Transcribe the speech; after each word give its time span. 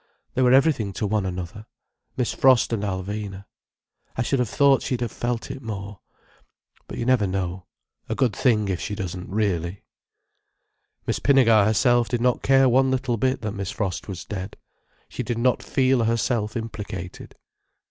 They 0.33 0.41
were 0.41 0.51
everything 0.51 0.93
to 0.93 1.05
one 1.05 1.27
another, 1.27 1.67
Miss 2.17 2.33
Frost 2.33 2.73
and 2.73 2.81
Alvina. 2.81 3.45
I 4.17 4.23
should 4.23 4.39
have 4.39 4.49
thought 4.49 4.81
she'd 4.81 5.01
have 5.01 5.11
felt 5.11 5.51
it 5.51 5.61
more. 5.61 5.99
But 6.87 6.97
you 6.97 7.05
never 7.05 7.27
know. 7.27 7.67
A 8.09 8.15
good 8.15 8.35
thing 8.35 8.67
if 8.67 8.81
she 8.81 8.95
doesn't, 8.95 9.29
really." 9.29 9.83
Miss 11.05 11.19
Pinnegar 11.19 11.65
herself 11.65 12.09
did 12.09 12.19
not 12.19 12.41
care 12.41 12.67
one 12.67 12.89
little 12.89 13.17
bit 13.17 13.41
that 13.41 13.51
Miss 13.51 13.69
Frost 13.69 14.07
was 14.07 14.25
dead. 14.25 14.57
She 15.07 15.21
did 15.21 15.37
not 15.37 15.61
feel 15.61 16.05
herself 16.05 16.57
implicated. 16.57 17.35